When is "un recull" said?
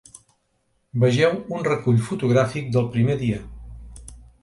1.59-2.01